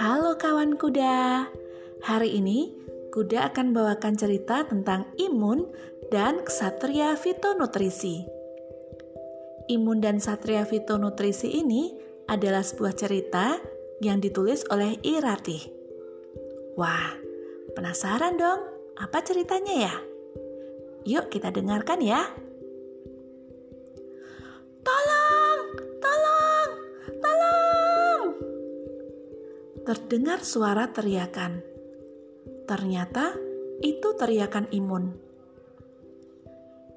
Halo 0.00 0.40
kawan 0.40 0.80
kuda. 0.80 1.44
Hari 2.00 2.40
ini 2.40 2.72
kuda 3.12 3.52
akan 3.52 3.76
bawakan 3.76 4.16
cerita 4.16 4.64
tentang 4.64 5.04
imun 5.20 5.68
dan 6.08 6.40
ksatria 6.48 7.12
fitonutrisi. 7.20 8.24
Imun 9.68 10.00
dan 10.00 10.16
satria 10.16 10.64
fitonutrisi 10.64 11.60
ini 11.60 11.92
adalah 12.24 12.64
sebuah 12.64 12.96
cerita 12.96 13.60
yang 14.00 14.24
ditulis 14.24 14.64
oleh 14.72 14.96
Irati. 15.04 15.60
Wah, 16.80 17.20
penasaran 17.76 18.40
dong 18.40 18.64
apa 18.96 19.20
ceritanya 19.20 19.92
ya? 19.92 19.94
Yuk 21.04 21.28
kita 21.28 21.52
dengarkan 21.52 22.00
ya. 22.00 22.32
Terdengar 29.84 30.40
suara 30.40 30.88
teriakan. 30.88 31.60
Ternyata 32.64 33.36
itu 33.84 34.16
teriakan 34.16 34.72
Imun. 34.72 35.12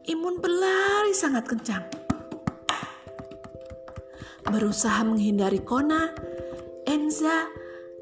Imun 0.08 0.40
berlari 0.40 1.12
sangat 1.12 1.52
kencang. 1.52 1.84
Berusaha 4.48 5.04
menghindari 5.04 5.60
Kona, 5.60 6.16
Enza, 6.88 7.52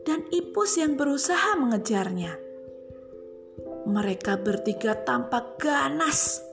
dan 0.06 0.22
Ipus 0.30 0.78
yang 0.78 0.94
berusaha 0.94 1.58
mengejarnya. 1.58 2.38
Mereka 3.90 4.38
bertiga 4.46 4.94
tampak 5.02 5.58
ganas. 5.58 6.46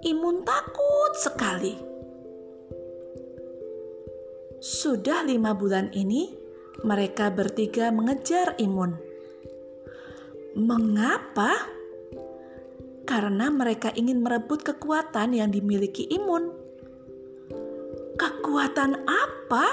Imun 0.00 0.48
takut 0.48 1.12
sekali. 1.20 1.76
Sudah 4.64 5.28
lima 5.28 5.52
bulan 5.52 5.92
ini, 5.92 6.47
mereka 6.86 7.34
bertiga 7.34 7.90
mengejar 7.90 8.54
Imun. 8.62 8.94
Mengapa? 10.54 11.54
Karena 13.02 13.50
mereka 13.50 13.90
ingin 13.96 14.22
merebut 14.22 14.62
kekuatan 14.62 15.34
yang 15.34 15.50
dimiliki 15.50 16.06
Imun. 16.06 16.54
Kekuatan 18.18 19.06
apa? 19.08 19.66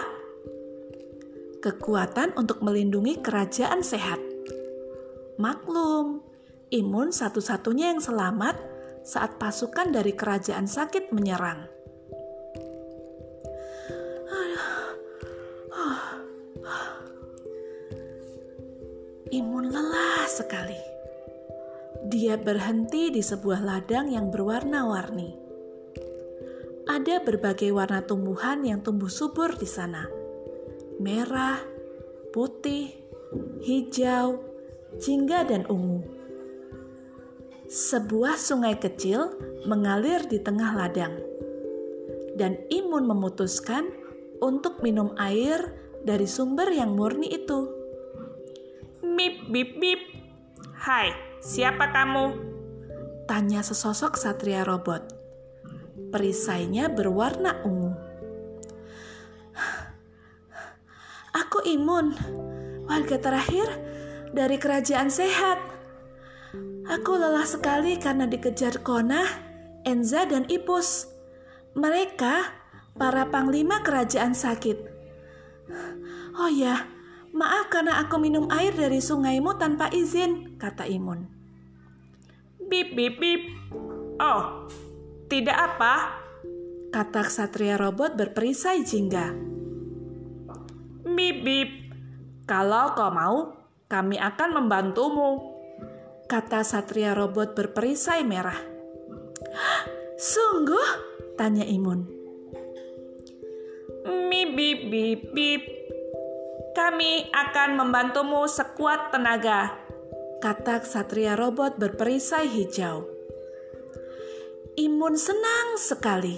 Kekuatan 1.62 2.34
untuk 2.38 2.62
melindungi 2.66 3.22
kerajaan 3.22 3.86
sehat. 3.86 4.22
Maklum, 5.38 6.22
Imun 6.74 7.14
satu-satunya 7.14 7.94
yang 7.94 8.02
selamat 8.02 8.58
saat 9.06 9.38
pasukan 9.38 9.94
dari 9.94 10.18
kerajaan 10.18 10.66
sakit 10.66 11.14
menyerang. 11.14 11.75
Imun 19.36 19.68
lelah 19.68 20.24
sekali. 20.32 20.80
Dia 22.08 22.40
berhenti 22.40 23.12
di 23.12 23.20
sebuah 23.20 23.60
ladang 23.68 24.08
yang 24.08 24.32
berwarna-warni. 24.32 25.36
Ada 26.88 27.20
berbagai 27.20 27.76
warna 27.76 28.00
tumbuhan 28.08 28.64
yang 28.64 28.80
tumbuh 28.80 29.12
subur 29.12 29.60
di 29.60 29.68
sana. 29.68 30.08
Merah, 31.04 31.60
putih, 32.32 32.96
hijau, 33.60 34.40
jingga 35.04 35.44
dan 35.52 35.68
ungu. 35.68 36.00
Sebuah 37.68 38.40
sungai 38.40 38.80
kecil 38.80 39.36
mengalir 39.68 40.24
di 40.32 40.40
tengah 40.40 40.80
ladang. 40.80 41.20
Dan 42.40 42.56
Imun 42.72 43.04
memutuskan 43.04 43.92
untuk 44.40 44.80
minum 44.80 45.12
air 45.20 45.76
dari 46.08 46.24
sumber 46.24 46.72
yang 46.72 46.96
murni 46.96 47.36
itu. 47.36 47.75
Bip, 49.16 49.48
bip, 49.48 49.80
bip. 49.80 50.02
Hai, 50.76 51.16
siapa 51.40 51.88
kamu? 51.96 52.36
Tanya 53.24 53.64
sesosok 53.64 54.20
satria 54.20 54.68
robot. 54.68 55.08
Perisainya 56.12 56.92
berwarna 56.92 57.64
ungu. 57.64 57.96
Aku 61.32 61.64
imun, 61.64 62.12
warga 62.92 63.16
terakhir 63.16 63.72
dari 64.36 64.60
kerajaan 64.60 65.08
sehat. 65.08 65.64
Aku 66.84 67.16
lelah 67.16 67.48
sekali 67.48 67.96
karena 67.96 68.28
dikejar 68.28 68.84
Kona, 68.84 69.24
Enza, 69.88 70.28
dan 70.28 70.44
Ipus. 70.52 71.08
Mereka 71.72 72.52
para 73.00 73.32
panglima 73.32 73.80
kerajaan 73.80 74.36
sakit. 74.36 74.78
Oh 76.36 76.52
ya, 76.52 76.95
Maaf 77.36 77.68
karena 77.68 78.00
aku 78.00 78.16
minum 78.16 78.48
air 78.48 78.72
dari 78.72 79.04
sungaimu 79.04 79.60
tanpa 79.60 79.92
izin, 79.92 80.56
kata 80.56 80.88
Imun. 80.88 81.28
Bip, 82.72 82.96
bip, 82.96 83.20
bip. 83.20 83.44
Oh, 84.24 84.72
tidak 85.28 85.60
apa, 85.60 86.24
kata 86.96 87.28
ksatria 87.28 87.76
robot 87.76 88.16
berperisai 88.16 88.88
jingga. 88.88 89.36
Bip, 91.04 91.44
bip. 91.44 91.70
Kalau 92.48 92.96
kau 92.96 93.12
mau, 93.12 93.52
kami 93.92 94.16
akan 94.16 94.50
membantumu, 94.56 95.56
kata 96.32 96.64
satria 96.64 97.12
robot 97.12 97.52
berperisai 97.52 98.24
merah. 98.24 98.58
Sungguh? 100.32 100.88
Tanya 101.36 101.68
Imun. 101.68 102.08
Bip, 104.32 104.50
bip, 104.56 104.80
bip, 104.88 105.22
bip. 105.36 105.64
Kami 106.76 107.32
akan 107.32 107.80
membantumu 107.80 108.44
sekuat 108.52 109.16
tenaga, 109.16 109.80
kata 110.44 110.84
Satria 110.84 111.40
Robot 111.40 111.80
berperisai 111.80 112.52
hijau. 112.52 113.08
Imun 114.76 115.16
senang 115.16 115.80
sekali. 115.80 116.36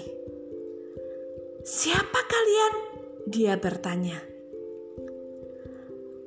Siapa 1.66 2.20
kalian? 2.22 2.74
Dia 3.26 3.58
bertanya. 3.58 4.22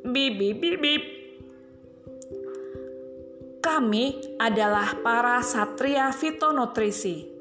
Bip, 0.03 0.35
bip, 0.35 0.59
bip, 0.59 1.03
Kami 3.63 4.35
adalah 4.43 4.99
para 4.99 5.39
satria 5.39 6.11
fitonutrisi. 6.11 7.31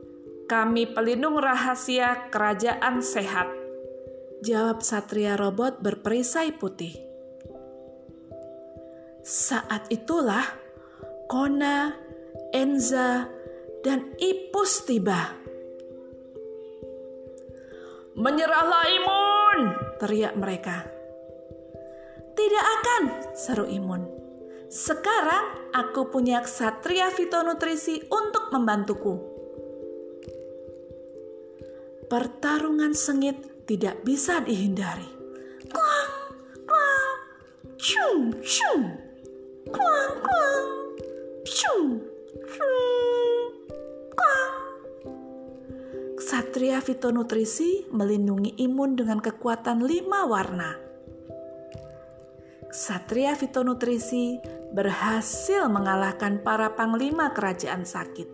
Kami 0.47 0.87
pelindung 0.95 1.35
rahasia 1.35 2.31
kerajaan 2.31 3.03
sehat. 3.03 3.60
Jawab 4.41 4.81
Satria 4.81 5.37
Robot 5.37 5.85
berperisai 5.85 6.57
putih. 6.57 6.97
Saat 9.21 9.93
itulah 9.93 10.49
Kona, 11.29 11.93
Enza, 12.57 13.29
dan 13.85 14.17
Ipus 14.17 14.89
tiba. 14.89 15.37
Menyerahlah 18.17 18.85
Imun! 18.89 19.61
teriak 20.01 20.35
mereka. 20.41 20.89
Tidak 22.33 22.65
akan, 22.81 23.03
seru 23.37 23.69
Imun. 23.69 24.09
Sekarang 24.73 25.69
aku 25.77 26.09
punya 26.09 26.41
ksatria 26.41 27.13
fitonutrisi 27.13 28.09
untuk 28.09 28.49
membantuku. 28.49 29.15
Pertarungan 32.09 32.97
sengit 32.97 33.60
tidak 33.71 34.03
bisa 34.03 34.43
dihindari. 34.43 35.07
Klang, 35.71 36.13
klang, 36.67 37.15
cung, 37.79 38.35
cung, 38.43 38.85
klang, 39.71 40.15
klang, 40.19 40.67
cung, 41.47 41.87
cung, 42.35 43.47
klang. 44.11 44.55
Satria 46.19 46.83
fitonutrisi 46.83 47.87
melindungi 47.95 48.59
imun 48.59 48.99
dengan 48.99 49.23
kekuatan 49.23 49.87
lima 49.87 50.27
warna. 50.27 50.75
Satria 52.75 53.39
fitonutrisi 53.39 54.43
berhasil 54.75 55.71
mengalahkan 55.71 56.43
para 56.43 56.75
panglima 56.75 57.31
kerajaan 57.39 57.87
sakit. 57.87 58.27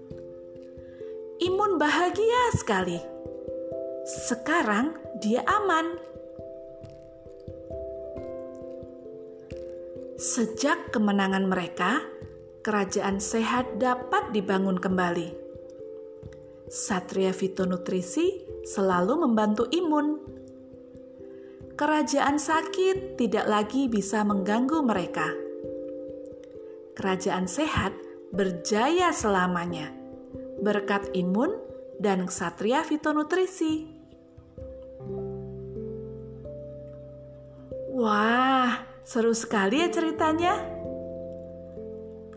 Imun 1.44 1.76
bahagia 1.76 2.56
sekali 2.56 3.15
sekarang 4.06 4.94
dia 5.18 5.42
aman. 5.42 5.98
Sejak 10.14 10.94
kemenangan 10.94 11.50
mereka, 11.50 11.98
kerajaan 12.62 13.18
sehat 13.18 13.82
dapat 13.82 14.30
dibangun 14.30 14.78
kembali. 14.78 15.34
Satria 16.70 17.34
fitonutrisi 17.34 18.46
selalu 18.62 19.26
membantu 19.26 19.66
imun. 19.74 20.22
Kerajaan 21.74 22.38
sakit 22.38 23.18
tidak 23.18 23.50
lagi 23.50 23.90
bisa 23.90 24.22
mengganggu 24.22 24.86
mereka. 24.86 25.26
Kerajaan 26.94 27.50
sehat 27.50 27.92
berjaya 28.30 29.10
selamanya 29.10 29.92
berkat 30.62 31.12
imun 31.12 31.52
dan 32.00 32.28
ksatria 32.28 32.80
fitonutrisi. 32.86 33.95
Wah, 37.96 38.84
seru 39.08 39.32
sekali 39.32 39.81
ya 39.81 39.88
ceritanya. 39.88 40.52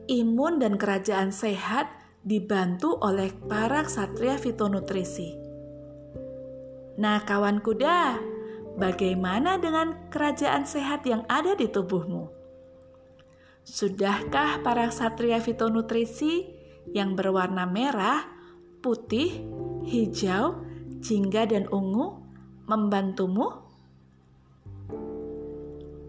Imun 0.08 0.56
dan 0.56 0.80
kerajaan 0.80 1.36
sehat 1.36 1.92
dibantu 2.24 2.96
oleh 3.04 3.36
para 3.52 3.84
ksatria 3.84 4.40
fitonutrisi. 4.40 5.36
Nah, 6.96 7.28
kawan 7.28 7.60
kuda, 7.60 8.24
bagaimana 8.80 9.60
dengan 9.60 10.08
kerajaan 10.08 10.64
sehat 10.64 11.04
yang 11.04 11.28
ada 11.28 11.60
di 11.60 11.68
tubuhmu? 11.68 12.32
Sudahkah 13.68 14.64
para 14.64 14.88
ksatria 14.88 15.44
fitonutrisi 15.44 16.56
yang 16.96 17.20
berwarna 17.20 17.68
merah, 17.68 18.24
putih, 18.80 19.44
hijau, 19.84 20.64
jingga, 21.04 21.52
dan 21.52 21.68
ungu 21.68 22.16
membantumu? 22.64 23.69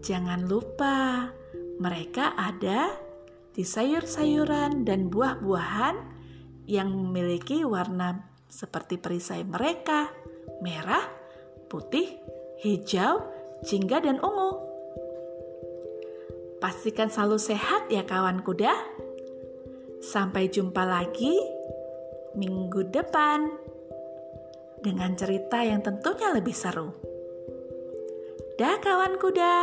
Jangan 0.01 0.49
lupa, 0.49 1.29
mereka 1.77 2.33
ada 2.33 2.89
di 3.53 3.61
sayur-sayuran 3.61 4.81
dan 4.81 5.13
buah-buahan 5.13 5.95
yang 6.65 6.89
memiliki 6.89 7.61
warna 7.61 8.25
seperti 8.49 8.97
perisai 8.97 9.45
mereka, 9.45 10.09
merah, 10.65 11.05
putih, 11.69 12.17
hijau, 12.65 13.21
jingga, 13.61 14.01
dan 14.01 14.17
ungu. 14.25 14.57
Pastikan 16.57 17.13
selalu 17.13 17.37
sehat 17.37 17.89
ya 17.93 18.01
kawan 18.01 18.41
kuda. 18.41 18.73
Sampai 20.01 20.49
jumpa 20.49 20.81
lagi 20.81 21.37
minggu 22.33 22.89
depan 22.89 23.53
dengan 24.81 25.13
cerita 25.13 25.61
yang 25.61 25.85
tentunya 25.85 26.33
lebih 26.33 26.57
seru. 26.57 27.10
Dah 28.61 28.77
kawan 28.77 29.17
kuda. 29.17 29.57